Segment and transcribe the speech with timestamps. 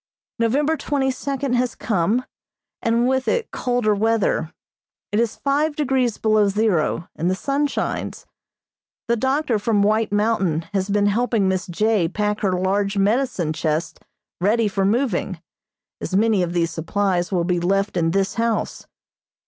[0.39, 2.25] November twenty second has come,
[2.81, 4.51] and with it colder weather.
[5.11, 8.25] It is five degrees below zero, and the sun shines.
[9.07, 12.07] The doctor from White Mountain has been helping Miss J.
[12.07, 13.99] pack her large medicine chest
[14.39, 15.39] ready for moving,
[16.01, 18.87] as many of these supplies will be left in this house.